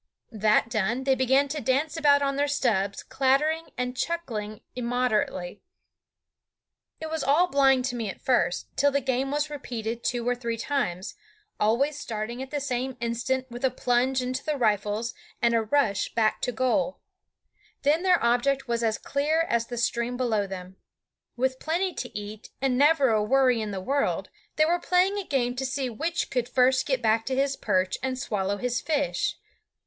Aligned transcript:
That 0.31 0.67
done, 0.67 1.03
they 1.03 1.13
began 1.13 1.47
to 1.49 1.61
dance 1.61 1.95
about 1.95 2.23
on 2.23 2.35
their 2.35 2.47
stubs, 2.47 3.03
clattering 3.03 3.67
and 3.77 3.95
chuckling 3.95 4.61
immoderately. 4.75 5.61
It 6.99 7.11
was 7.11 7.23
all 7.23 7.45
blind 7.45 7.85
to 7.85 7.95
me 7.95 8.09
at 8.09 8.19
first, 8.19 8.65
till 8.75 8.89
the 8.89 8.99
game 8.99 9.29
was 9.29 9.51
repeated 9.51 10.03
two 10.03 10.27
or 10.27 10.33
three 10.33 10.57
times, 10.57 11.13
always 11.59 11.99
starting 11.99 12.41
at 12.41 12.49
the 12.49 12.59
same 12.59 12.97
instant 12.99 13.45
with 13.51 13.63
a 13.63 13.69
plunge 13.69 14.23
into 14.23 14.43
the 14.43 14.57
riffles 14.57 15.13
and 15.39 15.53
a 15.53 15.61
rush 15.61 16.11
back 16.15 16.41
to 16.41 16.51
goal. 16.51 16.99
Then 17.83 18.01
their 18.01 18.23
object 18.23 18.67
was 18.67 18.83
as 18.83 18.97
clear 18.97 19.41
as 19.41 19.67
the 19.67 19.77
stream 19.77 20.17
below 20.17 20.47
them. 20.47 20.77
With 21.37 21.59
plenty 21.59 21.93
to 21.93 22.17
eat 22.17 22.49
and 22.59 22.75
never 22.75 23.09
a 23.11 23.21
worry 23.21 23.61
in 23.61 23.69
the 23.69 23.79
world, 23.81 24.31
they 24.55 24.65
were 24.65 24.79
playing 24.79 25.19
a 25.19 25.23
game 25.23 25.55
to 25.57 25.63
see 25.63 25.91
which 25.91 26.31
could 26.31 26.49
first 26.49 26.87
get 26.87 27.03
back 27.03 27.23
to 27.27 27.35
his 27.35 27.55
perch 27.55 27.99
and 28.01 28.17
swallow 28.17 28.57
his 28.57 28.81
fish. 28.81 29.37